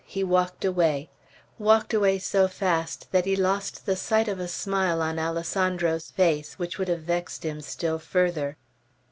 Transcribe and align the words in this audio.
he 0.07 0.23
walked 0.23 0.65
away; 0.65 1.11
walked 1.59 1.93
away 1.93 2.17
so 2.17 2.47
fast, 2.47 3.07
that 3.11 3.25
he 3.27 3.35
lost 3.35 3.85
the 3.85 3.95
sight 3.95 4.27
of 4.27 4.39
a 4.39 4.47
smile 4.47 4.99
on 4.99 5.19
Alessandro's 5.19 6.09
face, 6.09 6.57
which 6.57 6.79
would 6.79 6.87
have 6.87 7.01
vexed 7.03 7.43
him 7.45 7.61
still 7.61 7.99
further. 7.99 8.57